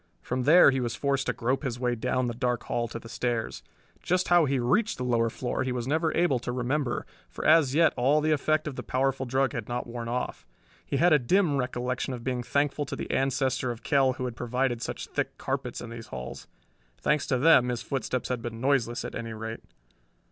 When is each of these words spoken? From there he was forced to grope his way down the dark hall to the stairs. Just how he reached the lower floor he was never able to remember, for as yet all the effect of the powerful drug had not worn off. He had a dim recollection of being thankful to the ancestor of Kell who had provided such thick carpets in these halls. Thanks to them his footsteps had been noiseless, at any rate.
From 0.23 0.45
there 0.45 0.71
he 0.71 0.79
was 0.79 0.95
forced 0.95 1.27
to 1.27 1.33
grope 1.33 1.61
his 1.63 1.79
way 1.79 1.93
down 1.93 2.25
the 2.25 2.33
dark 2.33 2.63
hall 2.63 2.87
to 2.87 2.97
the 2.97 3.07
stairs. 3.07 3.61
Just 4.01 4.29
how 4.29 4.45
he 4.45 4.57
reached 4.57 4.97
the 4.97 5.03
lower 5.03 5.29
floor 5.29 5.61
he 5.61 5.71
was 5.71 5.87
never 5.87 6.11
able 6.17 6.39
to 6.39 6.51
remember, 6.51 7.05
for 7.29 7.45
as 7.45 7.75
yet 7.75 7.93
all 7.95 8.19
the 8.19 8.31
effect 8.31 8.67
of 8.67 8.75
the 8.75 8.81
powerful 8.81 9.27
drug 9.27 9.53
had 9.53 9.69
not 9.69 9.85
worn 9.85 10.07
off. 10.07 10.47
He 10.83 10.97
had 10.97 11.13
a 11.13 11.19
dim 11.19 11.55
recollection 11.55 12.15
of 12.15 12.23
being 12.23 12.41
thankful 12.41 12.87
to 12.87 12.95
the 12.95 13.11
ancestor 13.11 13.69
of 13.69 13.83
Kell 13.83 14.13
who 14.13 14.25
had 14.25 14.35
provided 14.35 14.81
such 14.81 15.05
thick 15.05 15.37
carpets 15.37 15.81
in 15.81 15.91
these 15.91 16.07
halls. 16.07 16.47
Thanks 16.97 17.27
to 17.27 17.37
them 17.37 17.69
his 17.69 17.83
footsteps 17.83 18.29
had 18.29 18.41
been 18.41 18.59
noiseless, 18.59 19.05
at 19.05 19.13
any 19.13 19.33
rate. 19.33 19.59